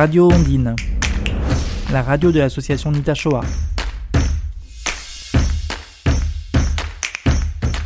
[0.00, 0.74] Radio Ondine,
[1.92, 3.42] la radio de l'association Nitashoa.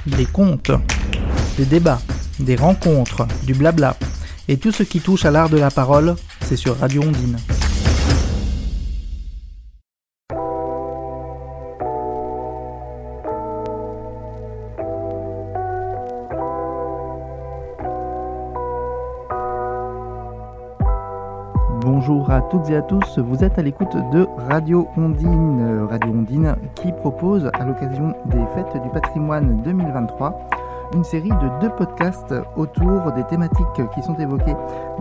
[0.06, 0.70] Des contes,
[1.58, 2.00] des débats,
[2.38, 3.96] des rencontres, du blabla,
[4.46, 6.14] et tout ce qui touche à l'art de la parole,
[6.44, 7.36] c'est sur Radio Ondine.
[22.54, 27.50] Toutes et à tous, vous êtes à l'écoute de Radio Ondine, Radio Ondine qui propose
[27.52, 30.48] à l'occasion des fêtes du patrimoine 2023
[30.94, 34.54] une série de deux podcasts autour des thématiques qui sont évoquées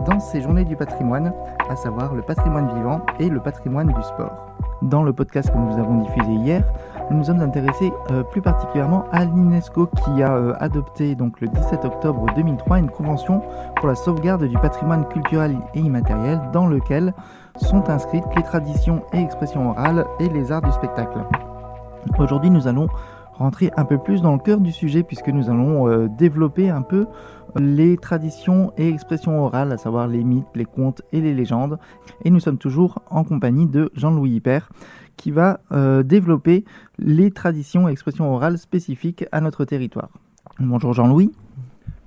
[0.08, 1.32] dans ces journées du patrimoine,
[1.70, 4.48] à savoir le patrimoine vivant et le patrimoine du sport.
[4.82, 6.64] Dans le podcast que nous avons diffusé hier,
[7.10, 11.48] nous nous sommes intéressés euh, plus particulièrement à l'UNESCO qui a euh, adopté donc le
[11.48, 13.42] 17 octobre 2003 une convention
[13.76, 17.14] pour la sauvegarde du patrimoine culturel et immatériel dans lequel
[17.58, 21.20] sont inscrites les traditions et expressions orales et les arts du spectacle.
[22.18, 22.88] Aujourd'hui, nous allons
[23.34, 26.82] rentrer un peu plus dans le cœur du sujet puisque nous allons euh, développer un
[26.82, 27.08] peu
[27.56, 31.78] les traditions et expressions orales, à savoir les mythes, les contes et les légendes.
[32.24, 34.70] Et nous sommes toujours en compagnie de Jean-Louis Hyper
[35.18, 36.66] qui va euh, développer
[37.00, 40.10] les traditions et expressions orales spécifiques à notre territoire.
[40.60, 41.32] Bonjour Jean-Louis.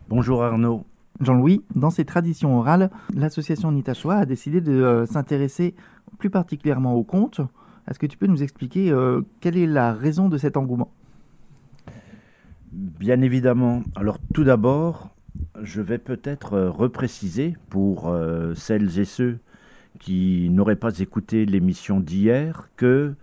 [0.09, 0.85] Bonjour Arnaud.
[1.21, 5.75] Jean-Louis, dans ces traditions orales, l'association Nitachoa a décidé de euh, s'intéresser
[6.19, 7.41] plus particulièrement aux contes.
[7.89, 8.93] Est-ce que tu peux nous expliquer
[9.41, 10.91] quelle est la raison de cet engouement?
[12.73, 13.83] Bien évidemment.
[13.95, 15.17] Alors tout d'abord,
[15.63, 19.39] je vais peut-être euh, repréciser pour euh, celles et ceux
[19.99, 23.15] qui n'auraient pas écouté l'émission d'hier que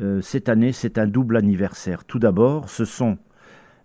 [0.00, 2.04] euh, cette année, c'est un double anniversaire.
[2.04, 3.18] Tout d'abord, ce sont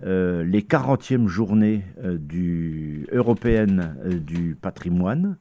[0.05, 5.37] les 40e journées du, européennes du patrimoine,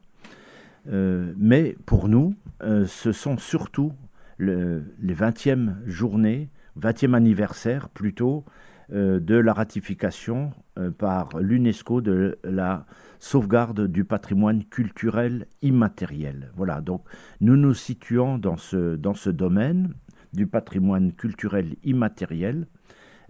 [0.87, 3.93] mais pour nous, ce sont surtout
[4.39, 6.49] les 20e journées,
[6.81, 12.87] 20e anniversaire plutôt, euh, de la ratification euh, par l'UNESCO de la
[13.19, 16.51] sauvegarde du patrimoine culturel immatériel.
[16.57, 17.05] Voilà, donc
[17.43, 19.93] nous nous situons dans ce, dans ce domaine
[20.33, 22.67] du patrimoine culturel immatériel.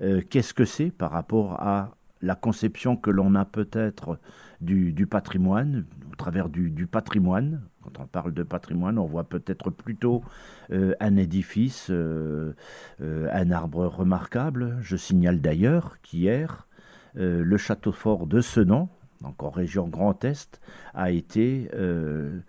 [0.03, 4.21] Euh, qu'est-ce que c'est par rapport à la conception que l'on a peut-être
[4.61, 7.62] du, patrimoine, au travers du, patrimoine?
[7.82, 10.22] Quand on parle de patrimoine, on voit peut-être plutôt
[10.70, 12.54] euh, un édifice, euh,
[13.00, 14.78] euh, un arbre remarquable.
[14.82, 16.69] Je signale d'ailleurs qu'hier,
[17.15, 18.88] le château fort de Sedan,
[19.20, 20.62] donc en région Grand Est,
[20.94, 22.43] a été le,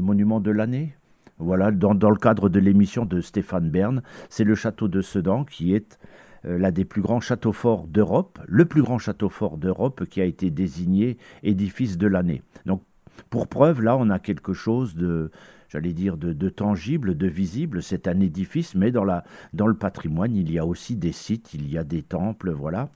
[0.00, 0.96] monument de l'année
[1.38, 5.44] voilà, dans, dans, le cadre de l'émission de Stéphane Bern, c'est le château de Sedan
[5.44, 6.00] qui est
[6.44, 10.24] l'un des plus grands châteaux forts d'Europe, le plus grand château fort d'Europe qui a
[10.24, 12.42] été désigné édifice de l'année.
[12.66, 12.82] Donc,
[13.30, 15.30] pour preuve, là, on a quelque chose de,
[15.68, 17.82] j'allais dire, de, tangible, de visible.
[17.82, 21.54] C'est un édifice, mais dans, la, dans le patrimoine, il y a aussi des sites,
[21.54, 22.88] il y a des temples, voilà.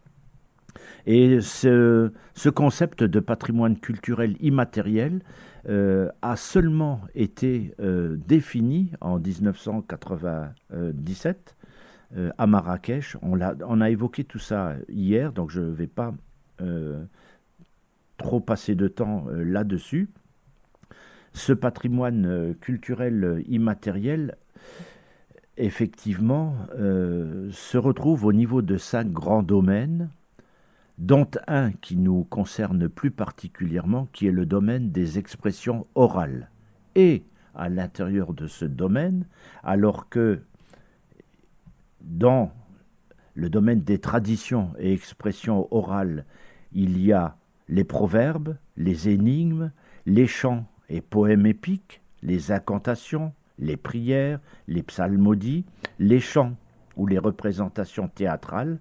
[1.06, 5.20] Et ce, ce concept de patrimoine culturel immatériel
[5.68, 11.54] euh, a seulement été euh, défini en 1997
[12.16, 13.16] euh, à Marrakech.
[13.22, 16.12] On a, évoqué tout ça hier, donc je ne vais pas
[16.60, 17.04] euh,
[18.18, 20.10] trop passer de temps euh, là-dessus.
[21.32, 24.36] Ce patrimoine culturel immatériel,
[25.56, 30.10] effectivement, se retrouve au niveau de cinq grands domaines,
[30.98, 36.50] dont un qui nous concerne plus particulièrement, qui est le domaine des expressions orales.
[36.96, 37.24] Et
[37.54, 39.24] à l'intérieur de ce domaine,
[39.62, 40.42] alors que
[42.02, 42.52] dans
[43.34, 46.26] le domaine des traditions et expressions orales,
[46.72, 47.36] il y a
[47.68, 49.72] les proverbes, les énigmes,
[50.06, 55.64] les chants et poèmes épiques, les incantations, les prières, les psalmodies,
[55.98, 56.56] les chants
[56.96, 58.80] ou les représentations théâtrales.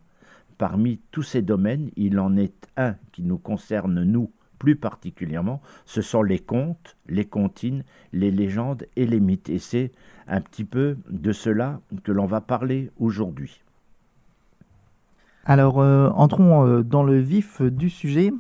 [0.58, 4.32] Parmi tous ces domaines, il en est un qui nous concerne, nous,
[4.62, 9.50] plus particulièrement, ce sont les contes, les comptines, les légendes et les mythes.
[9.50, 9.92] Et c'est
[10.28, 13.64] un petit peu de cela que l'on va parler aujourd'hui.
[15.46, 18.32] Alors, euh, entrons euh, dans le vif du sujet.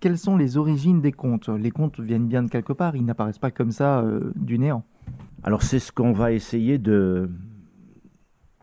[0.00, 1.48] Quelles sont les origines des contes?
[1.48, 4.82] Les contes viennent bien de quelque part, ils n'apparaissent pas comme ça euh, du néant.
[5.44, 7.30] Alors, c'est ce qu'on va essayer de,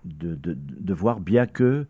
[0.03, 1.87] de, de voir, bien que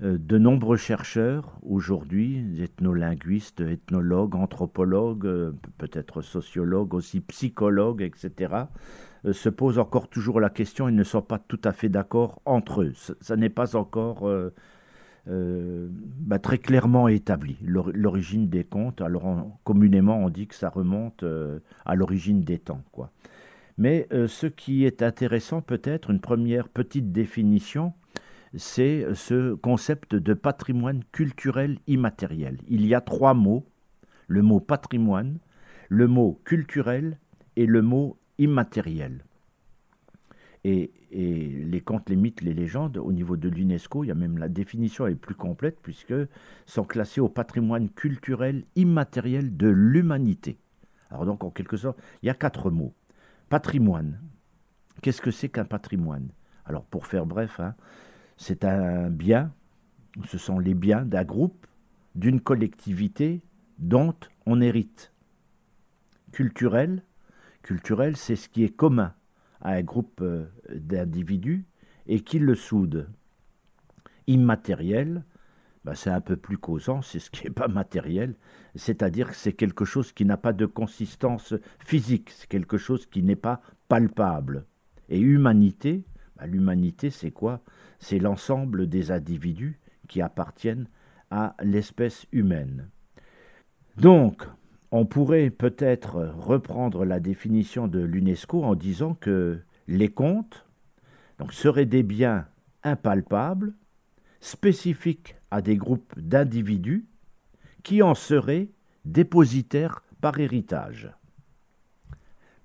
[0.00, 8.54] de nombreux chercheurs aujourd'hui, ethnolinguistes, ethnologues, anthropologues, euh, peut-être sociologues, aussi psychologues, etc.,
[9.26, 12.40] euh, se posent encore toujours la question, ils ne sont pas tout à fait d'accord
[12.46, 12.92] entre eux.
[12.94, 14.26] Ce, n'est pas encore
[15.26, 17.58] bah, très clairement établie.
[17.62, 21.24] L'origine des contes, alors communément on dit que ça remonte
[21.84, 22.82] à l'origine des temps.
[22.90, 23.10] Quoi.
[23.76, 27.92] Mais ce qui est intéressant peut-être, une première petite définition,
[28.56, 32.58] c'est ce concept de patrimoine culturel immatériel.
[32.68, 33.66] Il y a trois mots,
[34.26, 35.38] le mot patrimoine,
[35.88, 37.18] le mot culturel
[37.56, 39.24] et le mot immatériel.
[40.64, 44.38] Et, les contes, les mythes, les légendes, au niveau de l'UNESCO, il y a même
[44.38, 46.14] la définition est plus complète puisque
[46.66, 50.58] sont classés au patrimoine culturel immatériel de l'humanité.
[51.10, 52.94] Alors donc en quelque sorte, il y a quatre mots.
[53.48, 54.20] Patrimoine.
[55.02, 56.28] Qu'est-ce que c'est qu'un patrimoine?
[56.66, 57.74] Alors pour faire bref, hein,
[58.40, 59.52] c'est un bien,
[60.26, 61.66] ce sont les biens d'un groupe,
[62.14, 63.42] d'une collectivité
[63.78, 64.14] dont
[64.46, 65.12] on hérite.
[66.32, 67.04] Culturel,
[67.62, 69.12] culturel, c'est ce qui est commun
[69.60, 71.66] à un groupe euh, d'individus
[72.06, 73.10] et qui le soude.
[74.26, 75.22] Immatériel,
[75.84, 78.36] bah, c'est un peu plus causant, c'est ce qui n'est pas matériel,
[78.74, 83.22] c'est-à-dire que c'est quelque chose qui n'a pas de consistance physique, c'est quelque chose qui
[83.22, 84.64] n'est pas palpable.
[85.10, 86.06] Et humanité,
[86.36, 87.62] bah, l'humanité c'est quoi?
[88.00, 90.88] C'est l'ensemble des individus qui appartiennent
[91.30, 92.88] à l'espèce humaine.
[93.96, 94.44] Donc,
[94.90, 100.66] on pourrait peut-être reprendre la définition de l'UNESCO en disant que les contes
[101.38, 102.46] donc, seraient des biens
[102.82, 103.74] impalpables,
[104.40, 107.06] spécifiques à des groupes d'individus,
[107.82, 108.70] qui en seraient
[109.04, 111.10] dépositaires par héritage.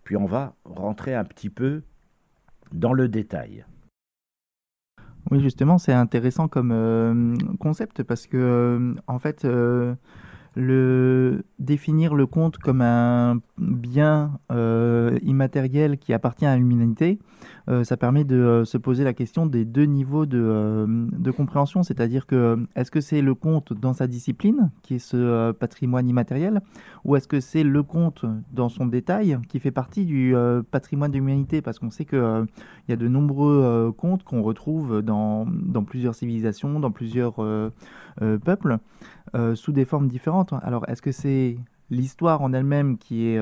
[0.04, 1.84] Puis on va rentrer un petit peu
[2.72, 3.66] dans le détail.
[5.40, 9.96] Justement, c'est intéressant comme euh, concept parce que, euh, en fait, euh,
[11.60, 17.20] définir le conte comme un bien immatériel qui appartient à l'humanité,
[17.84, 22.26] ça permet de euh, se poser la question des deux niveaux de, de compréhension, c'est-à-dire
[22.26, 26.62] que est-ce que c'est le conte dans sa discipline, qui est ce patrimoine immatériel,
[27.04, 30.36] ou est-ce que c'est le conte dans son détail, qui fait partie du
[30.72, 32.46] patrimoine de l'humanité, parce qu'on sait qu'il
[32.88, 37.36] il y a de nombreux contes qu'on retrouve dans, dans, plusieurs civilisations, dans plusieurs
[38.44, 38.80] peuples.
[39.36, 40.54] Euh, sous des formes différentes.
[40.62, 41.58] Alors, est-ce que c'est
[41.90, 43.40] l'histoire en elle-même qui est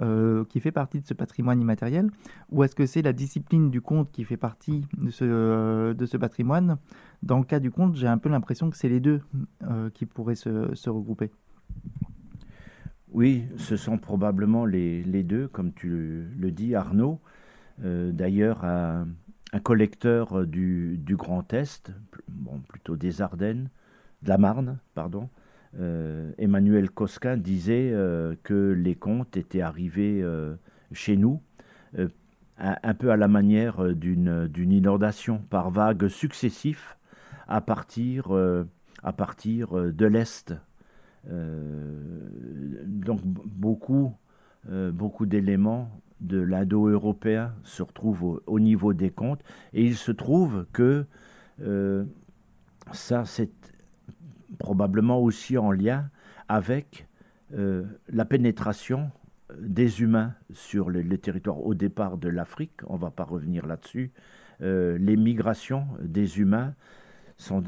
[0.00, 2.10] euh, euh, qui fait partie de ce patrimoine immatériel,
[2.50, 6.16] ou est-ce que c'est la discipline du conte qui fait partie de ce, de ce
[6.16, 6.78] patrimoine?
[7.22, 9.20] Dans le cas du conte, j'ai un peu l'impression que c'est les deux
[9.94, 11.30] qui pourraient se, se, regrouper.
[13.12, 17.20] Oui, ce sont probablement les, les deux, comme tu le dis, Arnaud.
[17.78, 19.08] D'ailleurs, un,
[19.52, 21.90] un, collecteur du, du Grand Est,
[22.28, 23.70] bon, plutôt des Ardennes,
[24.22, 25.28] de la Marne, pardon,
[25.78, 30.54] euh, Emmanuel Cosquin disait euh, que les contes étaient arrivés euh,
[30.92, 31.42] chez nous
[32.58, 36.94] un, peu à la manière d'une inondation par vagues successives
[37.48, 40.54] à partir, de l'Est.
[42.84, 44.14] donc beaucoup,
[44.66, 45.90] beaucoup d'éléments
[46.20, 49.42] de l'indo-européen se retrouvent au, au, niveau des contes
[49.72, 51.06] et il se trouve que
[52.92, 53.75] ça c'est
[54.58, 56.10] probablement aussi en lien
[56.48, 57.06] avec
[57.54, 59.10] euh, la pénétration
[59.58, 64.12] des humains sur les, territoires au départ de l'Afrique, on ne va pas revenir là-dessus,
[64.62, 66.74] euh, les migrations des humains
[67.36, 67.62] sont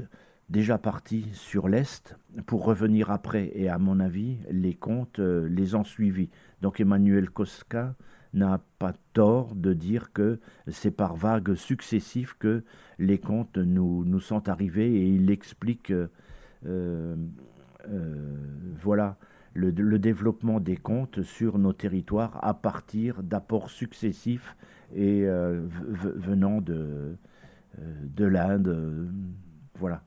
[0.49, 5.75] déjà partis sur l'Est pour revenir après, et à mon avis, les contes euh, les
[5.75, 6.31] ont suivis.
[6.63, 7.95] Donc Emmanuel Cosca
[8.35, 12.65] n'a pas tort de dire que c'est par vagues successives que
[12.99, 16.09] les contes nous, nous sont arrivés, et il explique euh,
[18.81, 19.17] voilà
[19.55, 24.57] le, développement des comptes sur nos territoires à partir d'apports successifs
[24.95, 27.17] et euh, venant de,
[27.79, 29.11] de l'Inde.
[29.75, 30.03] voilà.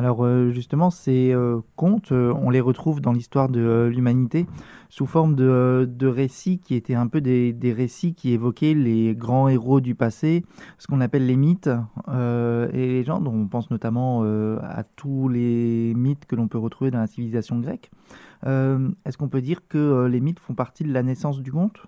[0.00, 1.36] Alors justement, ces
[1.76, 4.46] contes, on les retrouve dans l'histoire de l'humanité
[4.90, 9.80] sous forme de, récits qui étaient un peu des, récits qui évoquaient les grands héros
[9.80, 10.44] du passé,
[10.78, 11.70] ce qu'on appelle les mythes
[12.08, 13.26] euh, et les légendes.
[13.28, 17.60] On pense notamment euh, à tous les mythes que l'on peut retrouver dans la civilisation
[17.60, 17.90] grecque.
[18.46, 21.82] Euh, est-ce qu'on peut dire que les mythes font partie de la naissance du conte?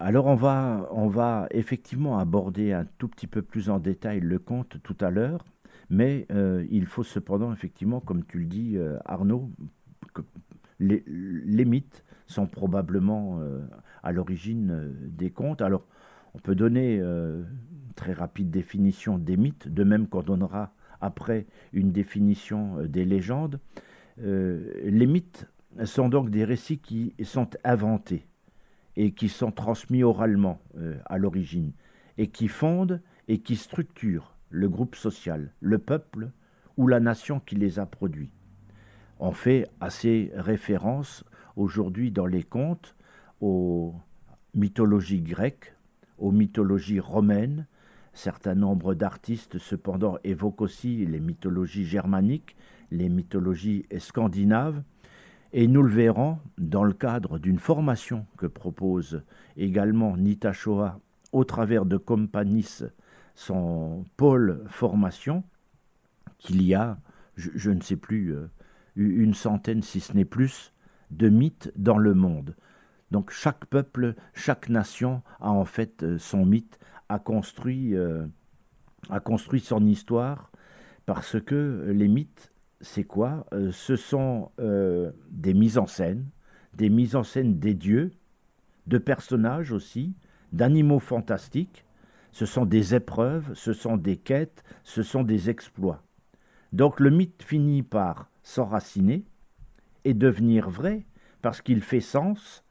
[0.00, 4.38] Alors on va, on va effectivement aborder un tout petit peu plus en détail le
[4.38, 5.44] conte tout à l'heure,
[5.90, 6.26] mais
[6.70, 9.50] il faut cependant effectivement, comme tu le dis Arnaud,
[10.80, 13.60] les, mythes sont probablement euh,
[14.02, 15.62] à l'origine euh, des contes.
[15.62, 15.84] Alors,
[16.34, 21.46] on peut donner euh, une très rapide définition des mythes, de même qu'on donnera après
[21.72, 23.58] une définition des légendes.
[24.18, 25.48] les mythes
[25.84, 28.26] sont donc des récits qui sont inventés
[28.96, 30.60] et qui sont transmis oralement
[31.06, 31.72] à l'origine
[32.18, 36.32] et qui fondent et qui structurent le groupe social, le peuple
[36.76, 38.32] ou la nation qui les a produits.
[39.18, 41.24] On fait assez référence
[41.56, 42.96] aujourd'hui dans les contes
[43.40, 43.94] aux
[44.54, 45.74] mythologies grecques,
[46.18, 47.66] aux mythologies romaines.
[48.12, 52.56] Certains nombres d'artistes cependant évoquent aussi les mythologies germaniques,
[52.90, 54.82] les mythologies scandinaves,
[55.52, 59.22] et nous le verrons dans le cadre d'une formation que propose
[59.56, 61.00] également Nita Shoah
[61.32, 62.84] au travers de Companis,
[63.34, 65.44] son pôle formation,
[66.38, 66.98] qu'il y a,
[67.36, 68.48] je, ne sais plus, euh,
[68.96, 70.72] une centaine, si ce n'est plus,
[71.10, 72.56] de mythes dans le monde.
[73.10, 76.78] Donc chaque peuple, chaque nation a en fait euh, son mythe,
[77.10, 78.26] euh,
[79.08, 80.50] a construit son histoire,
[81.06, 82.50] parce que les mythes,
[82.80, 84.50] c'est quoi euh, Ce sont
[85.30, 86.26] des mises en scène,
[86.74, 88.12] des mises en scène des dieux,
[88.86, 90.14] de personnages aussi,
[90.52, 91.84] d'animaux fantastiques,
[92.32, 96.02] ce sont des épreuves, ce sont des quêtes, ce sont des exploits.
[96.72, 99.24] Donc le mythe finit par s'enraciner
[100.04, 101.04] et devenir vrai
[101.42, 102.64] parce qu'il fait sens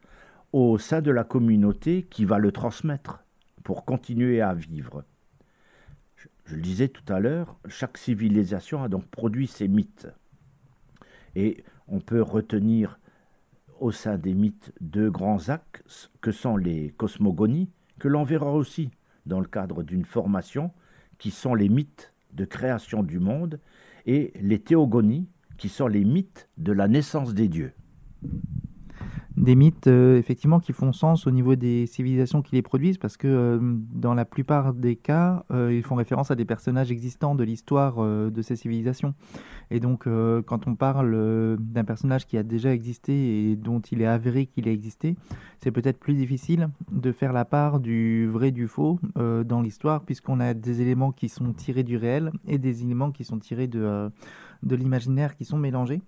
[0.54, 3.24] au sein de la communauté qui va le transmettre
[3.64, 5.04] pour continuer à vivre.
[6.50, 10.08] Je, le disais tout à l'heure, chaque civilisation a donc produit ses mythes.
[11.36, 13.00] Et on peut retenir
[13.80, 18.90] au sein des mythes deux grands axes que sont les cosmogonies, que l'on verra aussi
[19.28, 20.72] dans le cadre d'une formation,
[21.20, 23.60] qui sont les mythes de création du monde,
[24.08, 25.28] et les théogonies,
[25.58, 27.74] qui sont les mythes de la naissance des dieux
[29.40, 33.16] des mythes euh, effectivement qui font sens au niveau des civilisations qui les produisent parce
[33.16, 37.36] que euh, dans la plupart des cas euh, ils font référence à des personnages existants
[37.36, 39.14] de l'histoire de ces civilisations.
[39.72, 40.08] Et donc
[40.46, 44.68] quand on parle d'un personnage qui a déjà existé et dont il est avéré qu'il
[44.68, 45.16] a existé
[45.62, 50.40] c'est peut-être plus difficile de faire la part du vrai du faux dans l'histoire puisqu'on
[50.40, 54.12] a des éléments qui sont tirés du réel et des éléments qui sont tirés de,
[54.64, 56.02] de l'imaginaire qui sont mélangés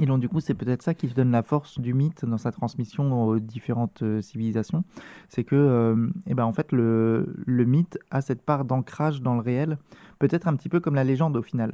[0.00, 2.50] et donc, du coup, c'est peut-être ça qui donne la force du mythe dans sa
[2.50, 4.84] transmission aux différentes euh, civilisations.
[5.28, 9.34] C'est que, euh, eh ben, en fait, le, le mythe a cette part d'ancrage dans
[9.34, 9.78] le réel,
[10.18, 11.72] peut-être un petit peu comme la légende au final.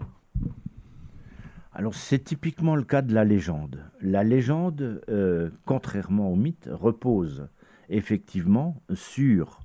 [1.73, 3.85] Alors, c'est typiquement le cas de la légende.
[4.01, 7.49] La légende, euh, contrairement au mythe, repose
[7.89, 9.61] effectivement sur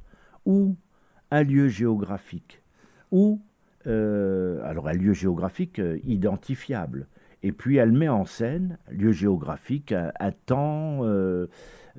[0.45, 0.75] ou
[1.31, 2.61] un lieu géographique,
[3.11, 3.41] ou
[3.85, 7.07] alors un lieu géographique identifiable
[7.45, 11.45] et puis elle met en scène, lieu géographique, un, temps, euh,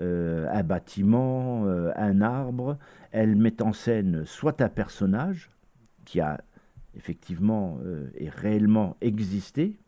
[0.00, 2.78] euh, un bâtiment, euh, un arbre.
[3.12, 5.52] Elle met en scène soit un personnage
[6.04, 6.40] qui a
[6.96, 7.78] effectivement
[8.16, 9.78] et réellement existé,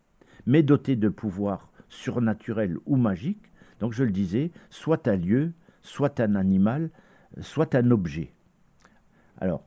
[0.46, 3.50] mais doté de pouvoirs surnaturels ou magiques.
[3.80, 6.90] Donc je le disais, soit un lieu, soit un animal,
[7.40, 8.32] soit un objet.
[9.40, 9.64] Alors,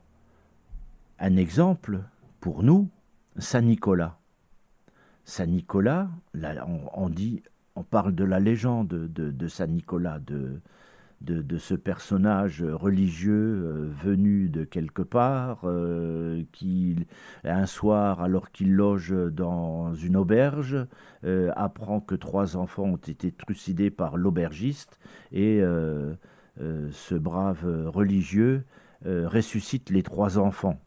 [1.18, 2.00] un exemple
[2.40, 2.88] pour nous,
[3.36, 4.21] Saint-Nicolas.
[5.24, 6.08] Saint Nicolas,
[6.94, 7.42] on, dit,
[7.76, 14.64] on parle de la légende de, Saint Nicolas, de, ce personnage religieux euh, venu de
[14.64, 16.96] quelque part, euh, qui
[17.44, 20.76] un soir, alors qu'il loge dans une auberge,
[21.24, 24.98] euh, apprend que trois enfants ont été trucidés par l'aubergiste
[25.30, 25.62] et
[26.58, 28.64] ce brave religieux
[29.04, 30.80] ressuscite les trois enfants.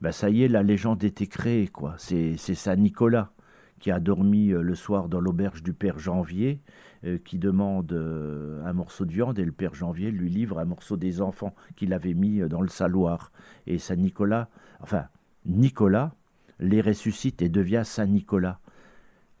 [0.00, 1.94] Ben ça y est, la légende était créée, quoi.
[1.98, 3.32] C'est Saint Nicolas
[3.78, 6.60] qui a dormi euh, le soir dans l'auberge du père Janvier,
[7.04, 10.64] euh, qui demande euh, un morceau de viande, et le père Janvier lui livre un
[10.64, 13.32] morceau des enfants qu'il avait mis dans le saloir.
[13.66, 14.48] Et Saint Nicolas,
[14.80, 15.06] enfin,
[15.46, 16.14] Nicolas
[16.60, 18.58] les ressuscite et devient Saint Nicolas.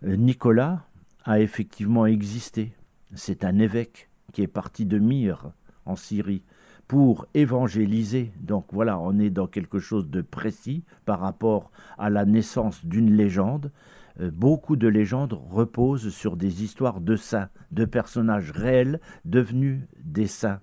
[0.02, 0.84] Nicolas
[1.24, 2.72] a effectivement existé.
[3.14, 5.50] C'est un évêque qui est parti de Myre
[5.84, 6.44] en Syrie
[6.88, 8.32] pour évangéliser.
[8.40, 13.14] Donc voilà, on est dans quelque chose de précis par rapport à la naissance d'une
[13.14, 13.70] légende.
[14.20, 20.26] Euh, beaucoup de légendes reposent sur des histoires de saints, de personnages réels devenus des
[20.26, 20.60] saints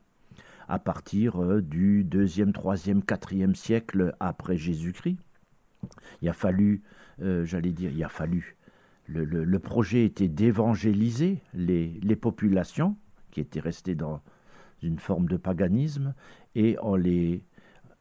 [0.67, 5.17] à partir euh, du 2e, 3e, 4e siècle après Jésus-Christ.
[6.21, 6.81] Il a fallu,
[7.21, 8.57] euh, j'allais dire, il a fallu,
[9.07, 12.97] le, projet était d'évangéliser les, populations
[13.29, 14.21] qui étaient restées dans
[14.81, 16.15] une forme de paganisme
[16.55, 16.95] et en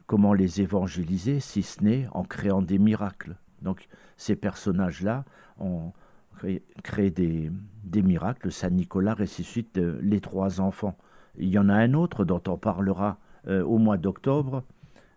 [0.07, 3.37] comment les évangéliser si ce n'est en créant des miracles.
[3.65, 5.25] Donc ces personnages-là
[5.59, 5.93] ont
[6.83, 7.51] créé, des,
[8.03, 8.53] miracles.
[8.53, 10.97] Saint Nicolas ressuscite euh, les trois enfants.
[11.37, 13.19] Il y en a un autre dont on parlera
[13.49, 14.63] euh, au mois d'octobre,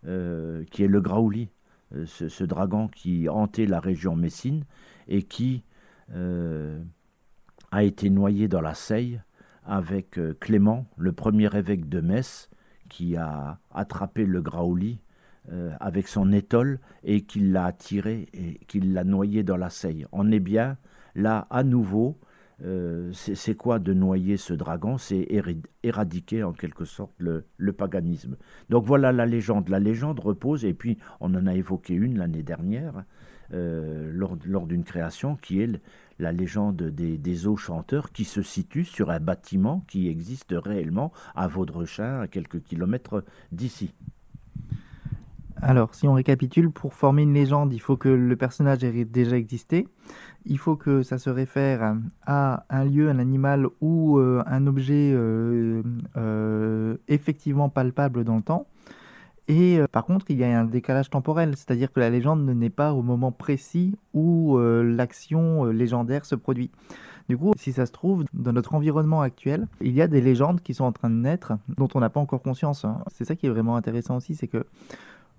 [0.05, 1.49] euh, qui est le Graouli,
[2.05, 4.65] ce, dragon qui hantait la région Messine
[5.07, 5.63] et qui
[6.09, 9.21] a été noyé dans la Seille
[9.65, 12.49] avec Clément, le premier évêque de Metz,
[12.89, 14.99] qui a attrapé le Graouli
[15.79, 20.05] avec son étole et qu'il l'a attiré et qu'il l'a noyé dans la seille.
[20.11, 20.77] On est bien
[21.15, 22.17] là à nouveau
[22.63, 24.97] euh, c'est quoi de noyer ce dragon?
[24.97, 25.27] C'est
[25.83, 28.37] éradiquer en quelque sorte le, paganisme.
[28.69, 29.69] Donc voilà la légende.
[29.69, 33.03] La légende repose, et puis on en a évoqué une l'année dernière,
[33.53, 35.81] euh, lors, d'une création, qui est
[36.19, 41.47] la légende des, eaux chanteurs, qui se situe sur un bâtiment qui existe réellement à
[41.47, 43.93] Vaudrechin, à quelques kilomètres d'ici.
[45.61, 49.37] Alors, si on récapitule, pour former une légende, il faut que le personnage ait déjà
[49.37, 49.87] existé
[50.47, 51.95] il faut que ça se réfère
[52.25, 55.83] à un lieu, un animal ou euh, un objet euh,
[56.15, 58.67] euh, effectivement palpable dans le temps.
[59.49, 62.69] Et par contre, il y a un décalage temporel, c'est-à-dire que la légende ne naît
[62.69, 66.69] pas au moment précis où l'action légendaire se produit.
[67.29, 70.59] Du coup, si ça se trouve, dans notre environnement actuel, il y a des légendes
[70.59, 72.83] qui sont en train de naître dont on n'a pas encore conscience.
[72.83, 73.01] Hein.
[73.07, 74.65] C'est ça qui est vraiment intéressant aussi, c'est que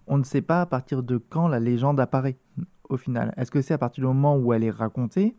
[0.09, 2.39] on ne sait pas à partir de quand la légende apparaît
[2.89, 3.35] au final.
[3.37, 5.37] Est-ce que c'est à partir du moment où elle est racontée,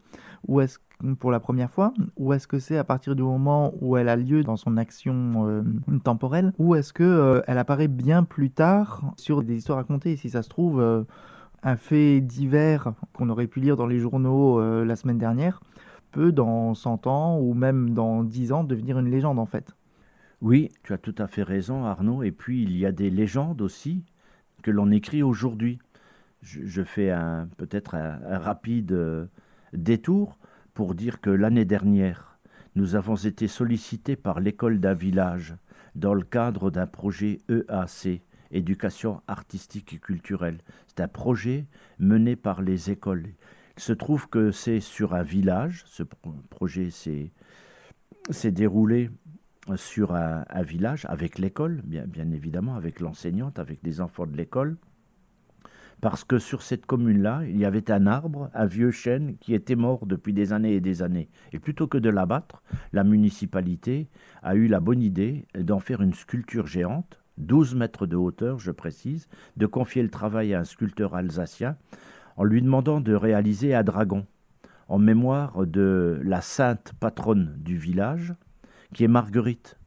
[0.48, 0.80] ou est-ce
[1.20, 4.16] pour la première fois, ou est-ce que c'est à partir du moment où elle a
[4.16, 5.64] lieu dans son action euh,
[6.04, 10.18] temporelle, ou est-ce que euh, elle apparaît bien plus tard sur des histoires racontées?
[10.18, 11.04] Si ça se trouve, euh,
[11.64, 15.60] un fait divers qu'on aurait pu lire dans les journaux la semaine dernière
[16.12, 19.76] peut dans 100 ans ou même dans 10 ans devenir une légende en fait.
[20.42, 23.62] Oui, tu as tout à fait raison Arnaud, et puis il y a des légendes
[23.62, 24.06] aussi
[24.62, 25.80] que l'on écrit aujourd'hui
[26.42, 27.14] je, fais
[27.58, 29.26] peut-être un, rapide euh,
[29.74, 30.38] détour
[30.74, 32.40] pour dire que l'année dernière,
[32.76, 35.56] nous avons été sollicités par l'école d'un village
[35.96, 40.60] dans le cadre d'un projet EAC, éducation artistique et culturelle.
[40.88, 41.66] C'est un projet
[41.98, 43.28] mené par les écoles.
[43.78, 46.04] Il se trouve que c'est sur un village, ce
[46.50, 47.32] projet s'est
[48.52, 49.10] déroulé
[49.76, 54.78] sur un, village avec l'école, bien, bien évidemment, avec l'enseignante, avec les enfants de l'école
[56.02, 59.76] parce que sur cette commune-là, il y avait un arbre, un vieux chêne, qui était
[59.76, 61.30] mort depuis des années et des années.
[61.52, 62.64] Et plutôt que de l'abattre,
[62.94, 64.08] la municipalité
[64.42, 68.72] a eu la bonne idée d'en faire une sculpture géante, 12 mètres de hauteur, je
[68.72, 71.78] précise, de confier le travail à un sculpteur alsacien,
[72.38, 74.26] en lui demandant de réaliser un dragon,
[74.88, 78.34] en mémoire de la sainte patronne du village,
[78.94, 79.78] qui est Marguerite.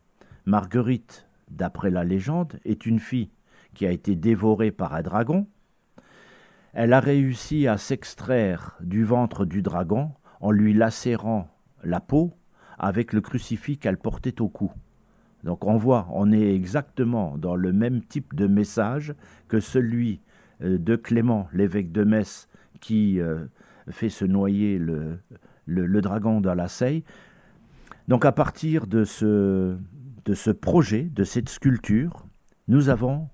[0.46, 3.30] Marguerite, d'après la légende, est une fille
[3.74, 5.46] qui a été dévorée par un dragon,
[6.74, 11.48] elle a réussi à s'extraire du ventre du dragon en lui lacérant
[11.84, 12.32] la peau
[12.78, 14.72] avec le crucifix qu'elle portait au cou.
[15.44, 19.14] Donc on voit, on est exactement dans le même type de message
[19.48, 20.20] que celui
[20.62, 22.48] euh, de Clément, l'évêque de Metz,
[22.80, 23.44] qui euh,
[23.90, 25.18] fait se noyer le,
[25.66, 27.04] le, dragon dans la seille.
[28.08, 29.76] Donc à partir de ce,
[30.50, 32.26] projet, de cette sculpture,
[32.68, 33.28] nous avons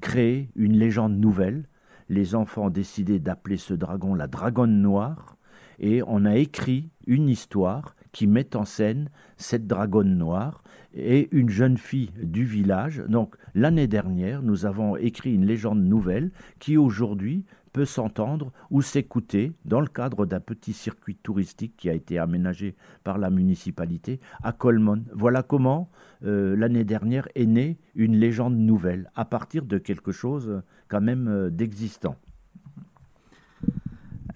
[0.00, 1.64] créé une légende nouvelle
[2.08, 5.36] les enfants ont décidé d'appeler ce dragon la dragonne noire,
[5.78, 11.50] et on a écrit une histoire qui met en scène cette dragonne noire et une
[11.50, 13.02] jeune fille du village.
[13.08, 17.44] Donc l'année dernière, nous avons écrit une légende nouvelle qui aujourd'hui
[17.78, 22.74] peut s'entendre ou s'écouter dans le cadre d'un petit circuit touristique qui a été aménagé
[23.04, 25.04] par la municipalité à Colmon.
[25.12, 25.88] Voilà comment
[26.24, 31.28] euh, l'année dernière est née une légende nouvelle à partir de quelque chose quand même
[31.28, 32.16] euh, d'existant.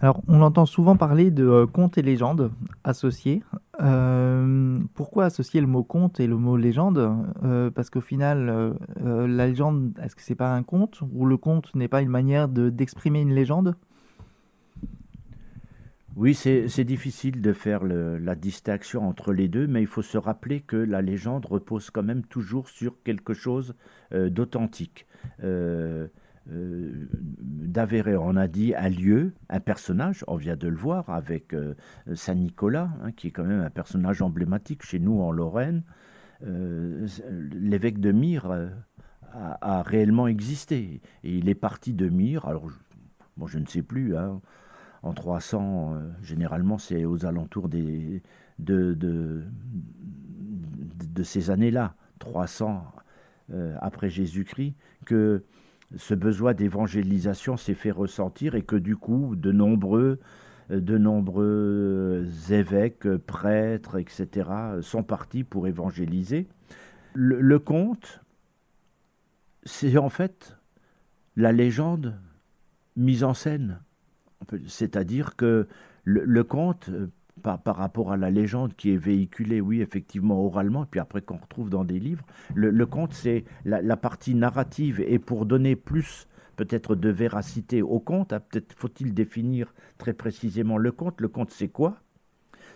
[0.02, 2.50] Alors, on entend souvent parler de euh, contes et légendes
[2.82, 3.40] associés.
[3.80, 7.08] Euh, pourquoi associer le mot conte et le mot légende?
[7.72, 11.86] Parce qu'au final, la légende, est-ce que c'est pas un conte ou le conte n'est
[11.86, 13.76] pas une manière d'exprimer une légende?
[16.16, 20.60] Oui, c'est difficile de faire la distinction entre les deux, mais il faut se rappeler
[20.60, 23.74] que la légende repose quand même toujours sur quelque chose
[24.12, 25.06] d'authentique.
[26.50, 27.09] Euh.
[28.20, 31.74] On a dit un lieu, un personnage, on vient de le voir avec euh,
[32.14, 35.83] Saint-Nicolas, hein, qui est quand même un personnage emblématique chez nous en Lorraine.
[36.44, 37.07] Euh,
[37.52, 38.70] l'évêque de Myre
[39.33, 41.00] a, réellement existé.
[41.24, 42.68] Et il est parti de Myre, alors
[43.38, 44.42] bon, je ne sais plus, hein,
[45.02, 48.20] en 300, généralement c'est aux alentours de,
[48.59, 49.42] de
[51.22, 52.85] ces années-là, 300
[53.81, 54.74] après Jésus-Christ,
[55.07, 55.44] que
[55.96, 60.20] ce besoin d'évangélisation s'est fait ressentir et que du coup, de nombreux,
[60.70, 64.48] de nombreux évêques, prêtres, etc.,
[64.81, 66.48] sont partis pour évangéliser.
[67.14, 68.20] Le, conte,
[69.64, 70.57] c'est en fait
[71.37, 72.18] la légende
[72.96, 73.81] mise en scène.
[74.66, 75.68] C'est-à-dire que
[76.05, 76.90] le conte
[77.42, 81.70] par, rapport à la légende qui est véhiculée, oui, effectivement, oralement, puis après qu'on retrouve
[81.70, 82.24] dans des livres.
[82.55, 86.26] Le, conte, c'est la, partie narrative, et pour donner plus
[86.57, 88.33] peut-être de véracité au conte.
[88.33, 88.40] Hein.
[88.40, 91.20] Peut-être faut-il définir très précisément le conte.
[91.20, 91.96] Le conte, c'est quoi?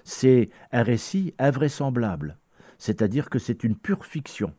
[0.05, 2.39] C'est un récit invraisemblable,
[2.79, 4.53] c'est-à-dire que c'est une pure fiction.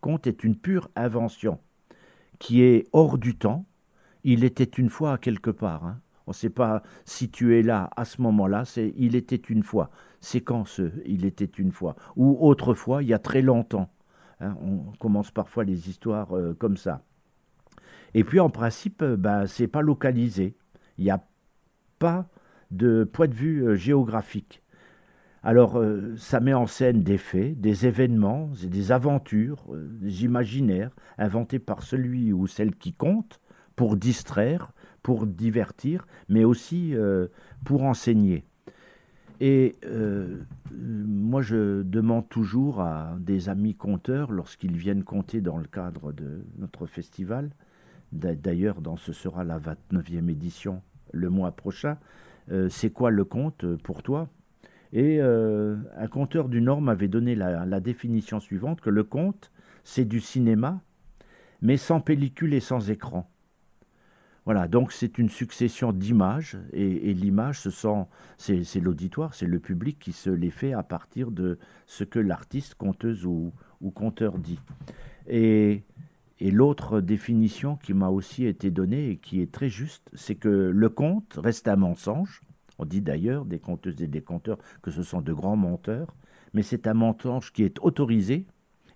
[0.00, 1.58] Conte est une pure invention
[2.38, 3.66] qui est hors du temps.
[4.24, 5.84] Il était une fois quelque part.
[5.84, 6.00] Hein.
[6.28, 8.66] On ne sait pas situé là à ce moment-là.
[8.66, 9.88] C'est il était une fois.
[10.20, 11.96] C'est quand ce il était une fois?
[12.16, 13.88] Ou autrefois, il y a très longtemps.
[14.40, 14.54] Hein.
[14.60, 17.02] on commence parfois les histoires euh, comme ça.
[18.12, 20.54] Et puis en principe, euh, ben, ce n'est pas localisé.
[20.98, 21.24] Il n'y a
[21.98, 22.28] pas
[22.70, 24.62] de point de vue euh, géographique.
[25.42, 25.82] Alors
[26.16, 29.64] ça met en scène des faits, des événements, des aventures,
[30.02, 33.40] imaginaires inventés par celui ou celle qui compte
[33.76, 34.72] pour distraire,
[35.08, 36.94] pour divertir, mais aussi
[37.64, 38.44] pour enseigner.
[39.40, 39.76] Et
[40.70, 46.44] moi, je demande toujours à des amis conteurs, lorsqu'ils viennent compter dans le cadre de
[46.58, 47.48] notre festival,
[48.12, 51.98] D'ailleurs, dans ce sera la 29e édition le mois prochain.
[52.50, 54.28] Euh, c'est quoi le conte euh, pour toi?
[54.92, 59.50] Et euh, un conteur du Nord m'avait donné la, définition suivante que le conte,
[59.84, 60.80] c'est du cinéma,
[61.60, 63.30] mais sans pellicule et sans écran.
[64.48, 67.68] Voilà, donc c'est une succession d'images, et, l'image,
[68.38, 72.74] c'est l'auditoire, c'est le public qui se les fait à partir de ce que l'artiste,
[72.74, 74.58] conteuse ou, ou conteur dit.
[75.26, 75.82] Et
[76.40, 80.48] et l'autre définition qui m'a aussi été donnée et qui est très juste, c'est que
[80.48, 82.40] le conte reste un mensonge.
[82.78, 86.16] On dit d'ailleurs des conteuses et des conteurs que ce sont de grands menteurs,
[86.54, 88.46] mais c'est un mensonge qui est autorisé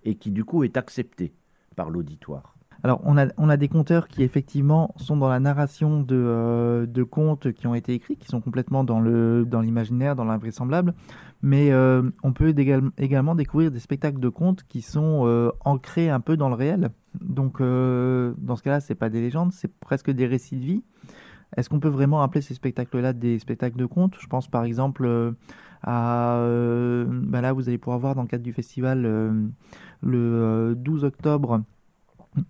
[0.03, 1.31] et qui du coup est accepté
[1.75, 2.52] par l'auditoire.
[2.85, 6.85] Alors, on a, on a des conteurs qui, effectivement, sont dans la narration de, euh,
[6.85, 10.93] de contes qui ont été écrits, qui sont complètement dans l'imaginaire, dans l'invraisemblable.
[11.41, 12.53] Mais euh, on peut
[12.97, 16.89] également découvrir des spectacles de contes qui sont euh, ancrés un peu dans le réel.
[17.21, 20.83] Donc, dans ce cas-là, ce n'est pas des légendes, c'est presque des récits de vie.
[21.55, 24.17] Est-ce qu'on peut vraiment appeler ces spectacles-là des spectacles de contes?
[24.19, 25.07] Je pense par exemple
[25.83, 26.37] à.
[26.41, 29.03] Ben là, vous allez pouvoir voir dans le cadre du festival
[30.01, 31.61] le 12 octobre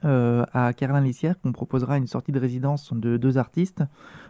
[0.06, 3.84] euh, à Carlin Lissière qu'on proposera une sortie de résidence de deux artistes,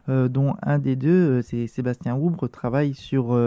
[0.10, 3.38] euh, dont un des deux, euh, c'est Sébastien Oubre, travaille sur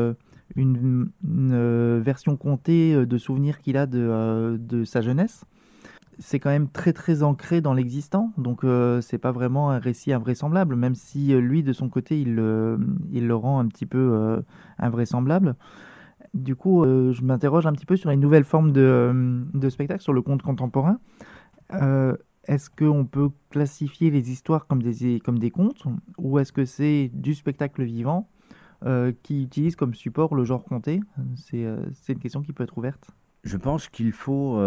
[0.54, 5.44] une, version comptée de souvenirs qu'il a de, sa jeunesse.
[6.18, 8.64] C'est quand même très très ancré dans l'existant, donc
[9.02, 13.58] c'est pas vraiment un récit invraisemblable, même si lui de son côté il, le rend
[13.58, 14.42] un petit peu
[14.78, 15.56] invraisemblable.
[16.32, 20.22] Du coup, je m'interroge un petit peu sur les nouvelles formes de spectacle, sur le
[20.22, 20.98] conte contemporain.
[21.72, 25.84] Euh, est-ce qu'on peut classifier les histoires comme des, comme des contes
[26.16, 28.28] ou est-ce que c'est du spectacle vivant
[28.84, 31.00] euh, qui utilise comme support le genre conté?
[31.54, 33.10] Euh, C'est une question qui peut être ouverte.
[33.42, 34.60] Je pense qu'il faut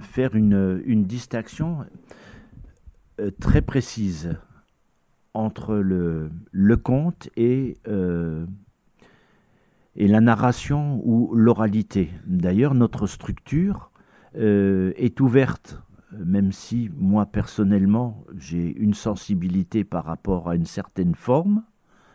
[0.00, 1.84] faire une, une distinction
[3.38, 4.36] très précise
[5.34, 7.76] entre le, le conte et,
[9.96, 12.10] et la narration ou l'oralité.
[12.26, 13.90] D'ailleurs, notre structure
[14.36, 21.14] euh, est ouverte, même si moi personnellement j'ai une sensibilité par rapport à une certaine
[21.14, 21.62] forme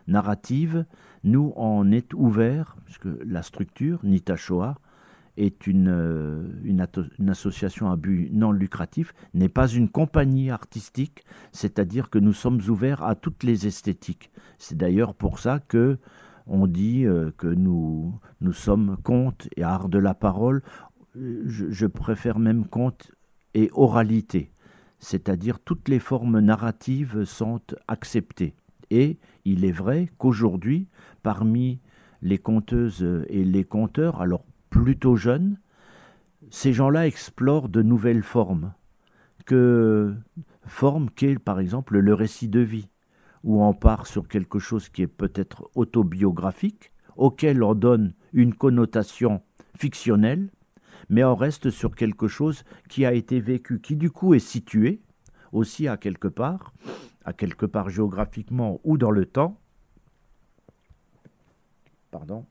[0.08, 0.86] narrative,
[1.24, 4.76] nous on est ouvert, puisque la structure, Nita Shoah,
[5.38, 12.10] est une, euh, une, association à but non lucratif, n'est pas une compagnie artistique, c'est-à-dire
[12.10, 14.32] que nous sommes ouverts à toutes les esthétiques.
[14.58, 15.98] C'est d'ailleurs pour ça que
[16.50, 20.64] on dit euh, que nous, nous sommes contes et art de la parole
[21.16, 23.12] je, préfère même conte
[23.54, 24.52] et oralité,
[25.00, 28.56] c'est-à-dire toutes les formes narratives sont acceptées.
[28.92, 30.88] Et il est vrai qu'aujourd'hui,
[31.24, 31.80] parmi
[32.22, 35.58] les conteuses et les conteurs, alors plutôt jeunes,
[36.50, 38.74] ces gens-là explorent de nouvelles formes,
[39.46, 40.16] que
[41.16, 42.90] qu'est par exemple le récit de vie,
[43.44, 49.42] où on part sur quelque chose qui est peut-être autobiographique, auquel on donne une connotation
[49.76, 50.50] fictionnelle,
[51.10, 55.02] mais on reste sur quelque chose qui a été vécu, qui du coup est situé
[55.52, 56.74] aussi à quelque part,
[57.26, 59.60] à quelque part géographiquement ou dans le temps.
[62.12, 62.46] Pardon.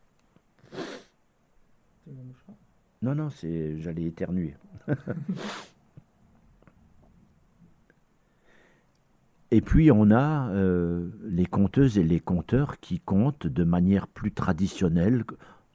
[3.01, 4.55] Non, non, c'est j'allais éternuer.
[9.51, 14.33] Et puis on a euh, les conteuses et les conteurs qui comptent de manière plus
[14.33, 15.25] traditionnelle.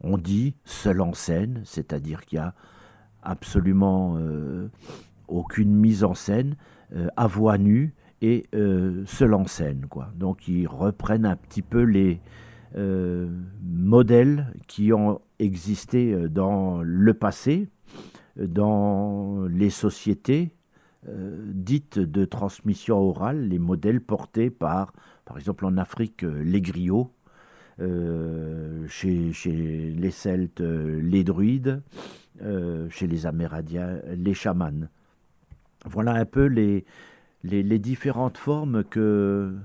[0.01, 2.53] On dit seul en scène, c'est-à-dire qu'il y a
[3.23, 4.69] absolument euh,
[5.27, 6.55] aucune mise en scène,
[6.95, 9.87] euh, à voix nue et euh, seul en scène.
[9.89, 10.09] Quoi.
[10.15, 12.19] Donc ils reprennent un petit peu les
[13.61, 17.69] modèles qui ont existé dans le passé,
[18.35, 20.55] dans les sociétés
[21.07, 24.91] dites de transmission orale, les modèles portés par,
[25.23, 27.11] par exemple en Afrique, les griots,
[27.77, 31.83] chez, chez, les Celtes, les druides,
[32.89, 34.87] chez les Amérindiens, les chamans.
[35.85, 36.85] Voilà un peu les,
[37.43, 39.55] les, différentes formes que,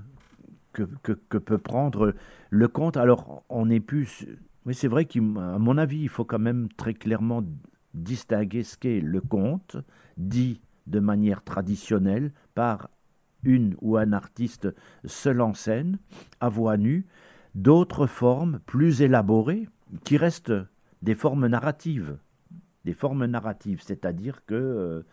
[0.73, 2.13] peut prendre
[2.49, 2.97] le conte.
[2.97, 4.25] Alors, on est plus.
[4.71, 7.43] C'est vrai qu'à mon avis, il faut quand même très clairement
[7.93, 9.77] distinguer ce qu'est le conte,
[10.17, 12.89] dit de manière traditionnelle par
[13.43, 14.67] une ou un artiste
[15.05, 15.97] seul en scène,
[16.39, 17.07] à voix nue,
[17.55, 19.69] d'autres formes plus élaborées
[20.03, 20.53] qui restent
[21.01, 22.17] des formes narratives.
[22.85, 25.03] Des formes narratives, c'est-à-dire que euh,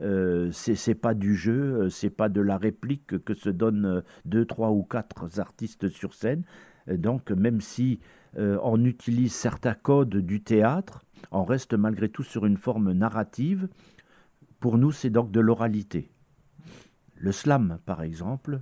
[0.00, 4.00] euh, c'est pas du jeu, euh, c'est pas de la réplique que se donnent euh,
[4.24, 6.42] deux, trois ou quatre artistes sur scène.
[6.86, 7.98] Donc, même si
[8.36, 13.68] on utilise certains codes du théâtre, on reste malgré tout sur une forme narrative.
[14.60, 16.10] Pour nous, c'est donc de l'oralité.
[17.16, 18.60] Le slam, par exemple,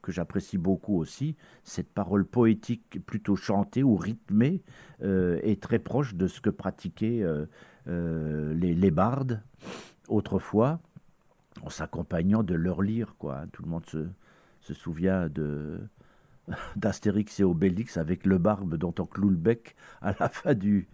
[0.00, 4.62] que j'apprécie beaucoup aussi, cette parole poétique plutôt chantée ou rythmée
[5.02, 7.22] est très proche de ce que pratiquaient
[7.86, 9.42] les, les bardes
[10.10, 10.80] autrefois,
[11.62, 13.14] en s'accompagnant de leur lire.
[13.18, 13.44] Quoi.
[13.52, 15.80] Tout le monde se, souvient de
[16.76, 20.88] d'Astérix et Obélix avec le barbe dont on cloue le bec à la fin du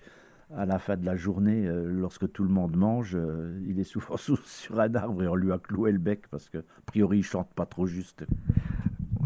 [0.55, 3.85] à la fin de la journée, euh, lorsque tout le monde mange, euh, il est
[3.85, 7.25] souvent sur un arbre et on lui a cloué le bec parce que, priori, il
[7.25, 8.25] chante pas trop juste.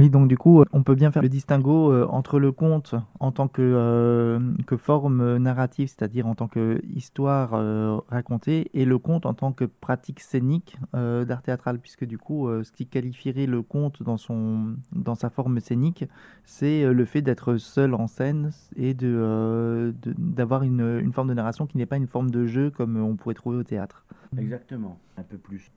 [0.00, 3.32] Oui, donc du coup, on peut bien faire le distinguo euh, entre le conte en
[3.32, 9.26] tant que, euh, que forme narrative, c'est-à-dire en tant qu'histoire euh, racontée, et le conte
[9.26, 14.02] en tant que pratique scénique d'art théâtral, puisque du coup, ce qui qualifierait le conte
[14.02, 16.06] dans, son, dans sa forme scénique,
[16.44, 21.66] c'est le fait d'être seul en scène et de, d'avoir une, une forme de narration
[21.66, 24.04] qui n'est pas une forme de jeu comme on pourrait trouver au théâtre.
[24.38, 25.70] Exactement, un peu plus.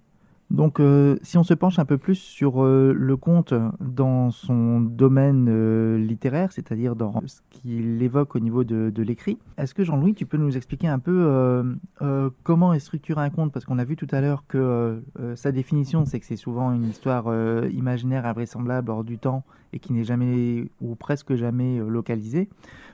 [0.54, 4.82] Donc, euh, si on se penche un peu plus sur euh, le conte dans son
[4.82, 10.14] domaine euh, littéraire, c'est-à-dire dans ce qu'il évoque au niveau de, l'écrit, est-ce que Jean-Louis,
[10.14, 11.76] tu peux nous expliquer un peu
[12.44, 13.52] comment est structuré un conte?
[13.52, 15.04] Parce qu'on a vu tout à l'heure que
[15.36, 17.26] sa définition, c'est que c'est souvent une histoire
[17.70, 22.50] imaginaire, invraisemblable, hors du temps, et qui n'est jamais, ou presque jamais, localisée.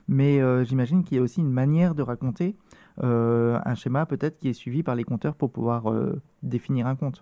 [0.08, 2.56] Mais j'imagine qu'il y a aussi une manière de raconter,
[3.02, 5.94] un schéma peut-être qui est suivi par les conteurs pour pouvoir
[6.42, 7.22] définir un conte.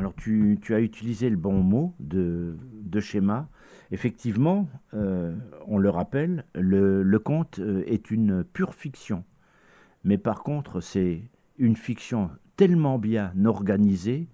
[0.00, 2.56] Alors tu, as utilisé le bon mot de,
[3.00, 3.50] schéma.
[3.90, 5.36] Effectivement, euh,
[5.66, 9.24] on le rappelle, le, conte euh, est une pure fiction.
[10.02, 11.20] Mais par contre, c'est
[11.58, 14.26] une fiction tellement bien organisée,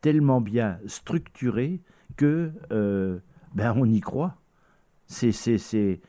[0.00, 1.82] tellement bien structurée
[2.16, 3.20] que euh,
[3.54, 4.38] ben on y croit.
[5.06, 6.00] C'est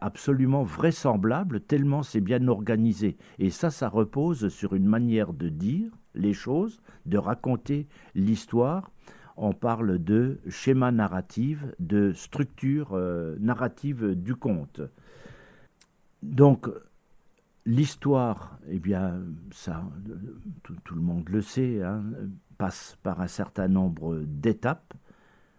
[0.00, 3.16] absolument vraisemblable tellement c'est bien organisé.
[3.40, 8.90] Et ça, ça repose sur une manière de dire, les choses, de raconter l'histoire.
[9.36, 14.80] On parle de schéma narratif, de structure euh, narrative du conte.
[16.22, 16.68] Donc,
[17.66, 19.20] l'histoire, eh bien,
[19.52, 19.84] ça,
[20.62, 22.02] tout, le monde le sait, hein,
[22.56, 24.94] passe par un certain nombre d'étapes.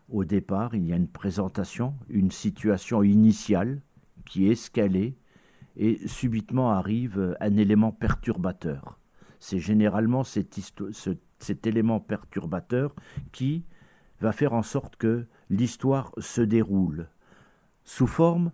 [0.09, 3.81] Au départ, il y a une présentation, une situation initiale
[4.25, 5.17] qui est escalée,
[5.75, 8.97] et subitement arrive un élément perturbateur
[9.39, 10.57] c'est généralement cet,
[11.65, 12.95] élément perturbateur
[13.31, 13.63] qui
[14.21, 17.09] va faire en sorte que l'histoire se déroule
[17.83, 18.51] sous forme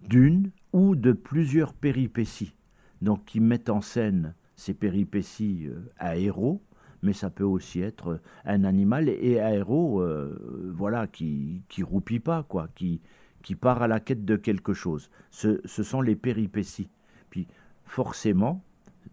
[0.00, 2.54] d'une ou de plusieurs péripéties,
[3.02, 6.62] donc qui mettent en scène ces péripéties euh, à héros,
[7.02, 12.20] mais ça peut aussi être un animal et un héros, euh, voilà, qui qui roupit
[12.20, 13.00] pas quoi, qui
[13.42, 15.10] qui part à la quête de quelque chose.
[15.30, 16.88] Ce, ce sont les péripéties.
[17.28, 17.46] Puis
[17.84, 18.64] forcément,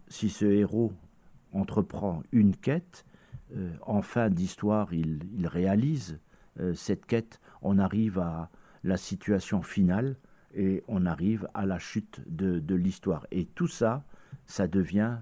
[0.08, 0.92] si ce héros
[1.52, 3.04] entreprend une quête,
[3.56, 6.18] euh, en fin d'histoire, il, réalise
[6.60, 8.50] euh, cette quête, on arrive à
[8.84, 10.16] la situation finale
[10.54, 13.26] et on arrive à la chute de, l'histoire.
[13.30, 14.04] Et tout ça,
[14.46, 15.18] ça devient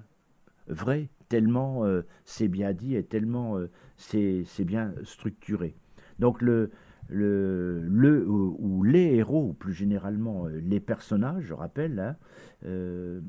[0.68, 3.58] vrai, tellement euh, c'est bien dit et tellement
[3.96, 5.74] c'est bien structuré.
[6.18, 6.70] Donc le,
[7.10, 13.20] ou, les héros, ou plus généralement les personnages, je rappelle, hein,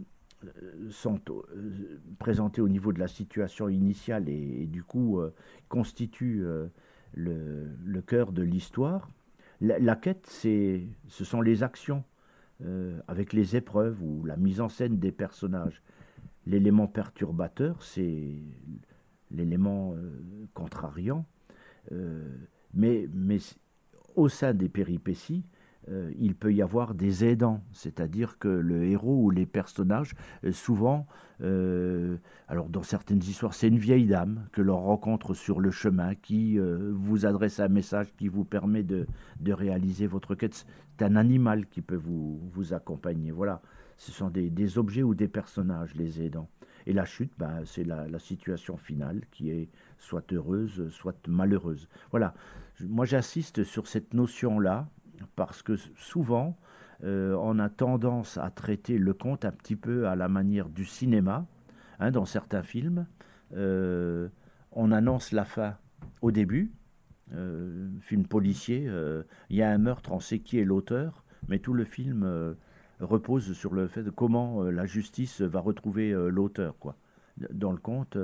[0.89, 5.33] sont euh, présentés au niveau de la situation initiale et, du coup euh,
[5.69, 6.45] constituent
[7.13, 9.09] le, cœur de l'histoire.
[9.59, 12.03] La, quête, ce sont les actions
[13.07, 15.81] avec les épreuves ou la mise en scène des personnages.
[16.45, 18.35] L'élément perturbateur, c'est
[19.29, 19.95] l'élément
[20.53, 21.25] contrariant,
[22.73, 23.37] mais, mais
[24.15, 25.43] au sein des péripéties,
[25.89, 30.13] euh, il peut y avoir des aidants, c'est-à-dire que le héros ou les personnages,
[30.43, 31.07] euh, souvent,
[31.41, 32.17] euh,
[32.47, 36.59] alors dans certaines histoires, c'est une vieille dame que l'on rencontre sur le chemin qui
[36.59, 39.07] vous adresse un message qui vous permet de,
[39.47, 40.53] réaliser votre quête.
[40.97, 43.31] C'est un animal qui peut vous, vous accompagner.
[43.31, 43.61] Voilà,
[43.97, 46.47] ce sont des, objets ou des personnages, les aidants.
[46.85, 51.87] Et la chute, ben, c'est la, la, situation finale qui est soit heureuse, soit malheureuse.
[52.11, 52.33] Voilà,
[52.81, 54.87] moi j'insiste sur cette notion-là
[55.35, 56.57] parce que souvent,
[57.03, 60.85] euh, on a tendance à traiter le conte un petit peu à la manière du
[60.85, 61.47] cinéma,
[61.99, 63.07] hein, dans certains films.
[63.53, 64.29] Euh,
[64.71, 65.77] on annonce la fin
[66.21, 66.71] au début,
[67.33, 68.89] euh, film policier,
[69.49, 72.55] il y a un meurtre, on sait qui est l'auteur, mais tout le film
[72.99, 76.77] repose sur le fait de comment la justice va retrouver l'auteur.
[76.77, 76.95] Quoi.
[77.51, 78.17] Dans le conte,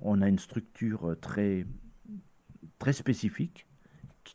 [0.00, 1.66] on a une structure très,
[2.78, 3.66] très spécifique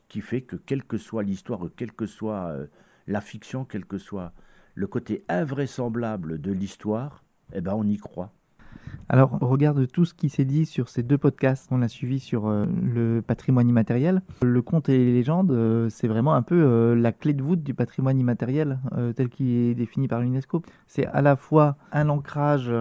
[0.07, 2.67] qui fait que quelle que soit l'histoire, quelle que soit euh,
[3.07, 4.33] la fiction, quel que soit
[4.75, 7.23] le côté invraisemblable de l'histoire,
[7.53, 8.31] eh ben on y croit.
[9.09, 12.19] Alors, on regarde tout ce qui s'est dit sur ces deux podcasts qu'on a suivis
[12.19, 14.21] sur euh, le patrimoine immatériel.
[14.41, 17.73] Le conte et les légendes, euh, c'est vraiment un peu la clé de voûte du
[17.73, 18.79] patrimoine immatériel
[19.15, 20.61] tel qu'il est défini par l'UNESCO.
[20.87, 22.71] C'est à la fois un ancrage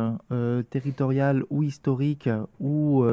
[0.71, 2.29] territorial ou historique
[2.61, 3.05] ou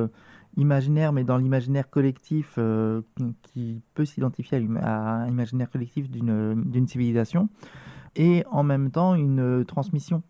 [0.58, 3.02] imaginaire, mais dans l'imaginaire collectif euh,
[3.42, 7.50] qui peut s'identifier à, un imaginaire collectif d'une civilisation,
[8.16, 10.24] et en même temps une transmission.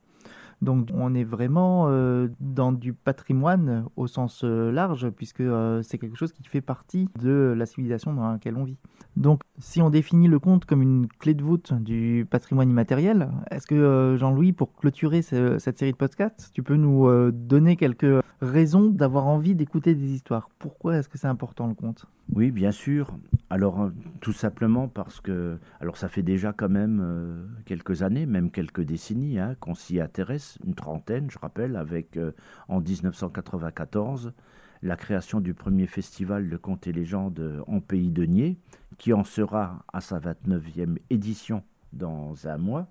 [0.64, 5.98] Donc on est vraiment euh, dans du patrimoine au sens euh, large, puisque euh, c'est
[5.98, 8.78] quelque chose qui fait partie de la civilisation dans laquelle on vit.
[9.18, 13.68] Donc si on définit le conte comme une clé de voûte du patrimoine immatériel, est-ce
[13.68, 19.28] que Jean-Louis, pour clôturer cette série de podcasts, tu peux nous donner quelques raisons d'avoir
[19.28, 20.50] envie d'écouter des histoires?
[20.58, 22.08] Pourquoi est-ce que c'est important le conte?
[22.34, 23.16] Oui, bien sûr.
[23.52, 28.82] Alors tout simplement parce que, alors ça fait déjà quand même quelques années, même quelques
[28.82, 32.32] décennies, hein, qu'on s'y intéresse une trentaine, je rappelle, avec euh,
[32.68, 34.34] en 1994
[34.82, 38.58] la création du premier festival de contes et légendes en Pays de Nier,
[38.98, 41.64] qui en sera à sa 29e édition
[41.94, 42.88] dans un mois,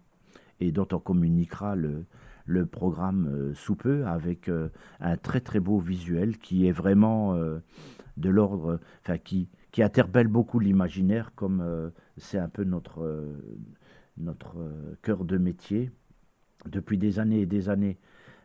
[0.61, 2.07] et dont on communiquera le,
[2.71, 4.69] programme euh, sous peu avec euh,
[5.01, 7.37] un très très beau visuel qui est vraiment
[8.17, 8.81] de l'ordre,
[9.23, 9.49] qui
[9.79, 13.27] interpelle beaucoup l'imaginaire, comme c'est un peu notre,
[14.17, 14.57] notre
[15.03, 15.91] cœur de métier
[16.69, 17.99] depuis des années et des années.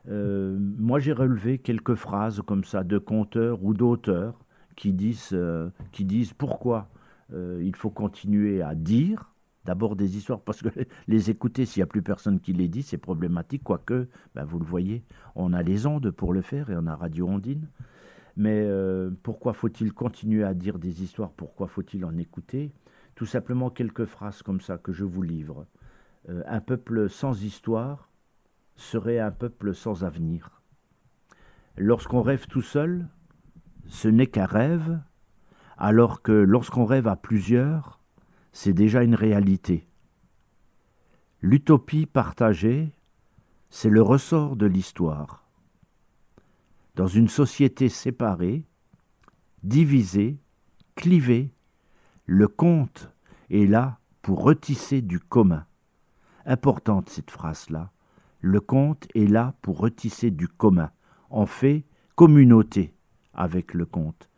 [0.10, 4.40] Euh, moi, j'ai relevé quelques phrases comme ça de conteurs ou d'auteurs
[4.76, 6.90] qui disent, euh, qui disent pourquoi
[7.34, 9.34] euh, il faut continuer à dire
[9.66, 10.70] d'abord des histoires, parce que
[11.08, 14.60] les écouter, s'il n'y a plus personne qui les dit, c'est problématique, quoique, ben vous
[14.60, 15.04] le voyez,
[15.36, 17.68] on a les ondes pour le faire et on a Radio Ondine.
[18.38, 18.70] Mais
[19.24, 21.32] pourquoi faut-il continuer à dire des histoires?
[21.32, 22.72] Pourquoi faut-il en écouter?
[23.16, 25.66] Tout simplement quelques phrases comme ça que je vous livre.
[26.28, 28.10] Un peuple sans histoire
[28.76, 30.62] serait un peuple sans avenir.
[31.78, 33.08] Lorsqu'on rêve tout seul,
[33.88, 35.00] ce n'est qu'un rêve,
[35.78, 38.00] alors que lorsqu'on rêve à plusieurs,
[38.52, 39.88] c'est déjà une réalité.
[41.42, 42.92] L'utopie partagée,
[43.70, 45.48] c'est le ressort de l'histoire.
[46.96, 48.66] Dans une société séparée,
[49.62, 50.40] divisée,
[50.96, 51.54] clivée,
[52.26, 53.12] le conte
[53.52, 55.67] est là pour retisser du commun.
[56.48, 57.92] Importante cette phrase-là.
[58.40, 60.92] Le conte est là pour retisser du commun.
[61.30, 61.84] En fait,
[62.16, 62.94] communauté
[63.34, 64.30] avec le conte.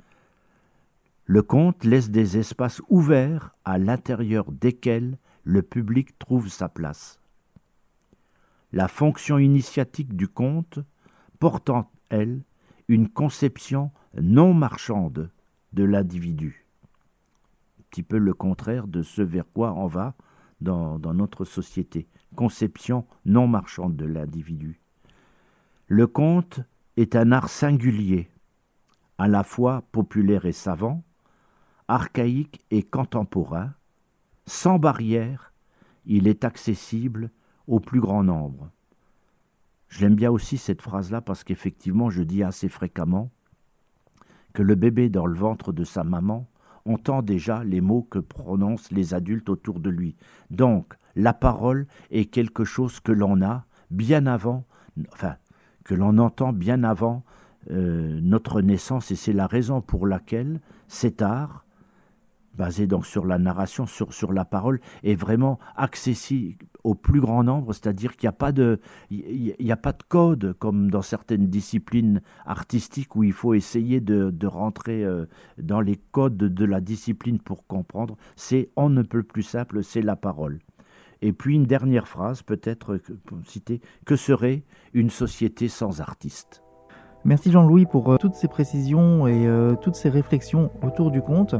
[1.25, 7.19] Le conte laisse des espaces ouverts à l'intérieur desquels le public trouve sa place.
[8.73, 10.79] La fonction initiatique du conte
[11.37, 12.41] porte en elle
[12.87, 15.29] une conception non marchande
[15.73, 16.65] de l'individu.
[17.79, 20.15] Un petit peu le contraire de ce vers quoi on va
[20.61, 24.79] dans, notre société conception non marchande de l'individu.
[25.87, 26.61] Le conte
[26.97, 28.29] est un art singulier,
[29.17, 31.03] à la fois populaire et savant,
[31.87, 33.73] archaïque et contemporain,
[34.45, 35.53] sans barrière,
[36.05, 37.31] il est accessible
[37.67, 38.69] au plus grand nombre.
[39.87, 43.31] Je l'aime bien aussi cette phrase-là parce qu'effectivement je dis assez fréquemment
[44.53, 46.47] que le bébé dans le ventre de sa maman
[46.85, 50.15] entend déjà les mots que prononcent les adultes autour de lui.
[50.49, 54.65] Donc, la parole est quelque chose que l'on a bien avant,
[55.11, 55.35] enfin,
[55.83, 57.23] que l'on entend bien avant
[57.71, 61.65] euh, notre naissance, et c'est la raison pour laquelle cet art,
[62.53, 67.43] basé donc sur la narration, sur, sur la parole, est vraiment accessible, au plus grand
[67.43, 68.79] nombre, c'est-à-dire qu'il n'y a pas de,
[69.11, 74.47] a pas de code comme dans certaines disciplines artistiques où il faut essayer de, de
[74.47, 75.25] rentrer euh,
[75.57, 78.17] dans les codes de la discipline pour comprendre.
[78.35, 80.59] C'est on ne peut plus simple, c'est la parole.
[81.21, 86.63] Et puis une dernière phrase, peut-être pour citer, que serait une société sans artistes?
[87.25, 91.55] Merci Jean-Louis pour euh, toutes ces précisions et euh, toutes ces réflexions autour du conte.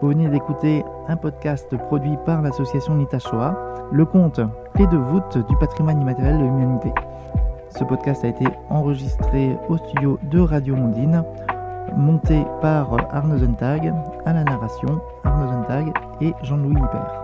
[0.00, 3.54] Vous venez d'écouter un podcast produit par l'association Nitashoa,
[3.92, 4.40] le conte
[4.74, 6.90] Clé de voûte du patrimoine immatériel de l'humanité.
[7.68, 11.22] Ce podcast a été enregistré au studio de Radio Mondine,
[11.94, 13.92] monté par Arnaud Zentag,
[14.24, 15.92] à la narration Arnaud Zentag
[16.22, 17.19] et Jean-Louis Hyper.